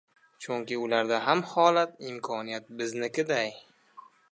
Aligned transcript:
Chunki 0.45 0.77
ularda 0.83 1.19
ham 1.25 1.43
holat, 1.51 1.93
imkoniyat 2.13 2.73
biznikiday. 2.83 3.55